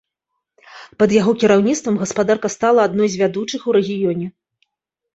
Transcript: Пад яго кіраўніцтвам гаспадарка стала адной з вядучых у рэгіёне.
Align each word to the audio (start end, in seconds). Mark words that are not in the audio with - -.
Пад 1.01 1.13
яго 1.21 1.31
кіраўніцтвам 1.43 2.01
гаспадарка 2.03 2.47
стала 2.57 2.79
адной 2.93 3.07
з 3.15 3.23
вядучых 3.23 3.61
у 3.71 3.81
рэгіёне. 3.81 4.27